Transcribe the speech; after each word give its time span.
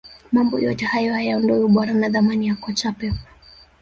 mambo 0.31 0.59
yote 0.59 0.85
hayo 0.85 1.13
hayaondoi 1.13 1.63
ubora 1.63 1.93
na 1.93 2.09
thamani 2.09 2.47
ya 2.47 2.55
kocha 2.55 2.91
pep 2.91 3.13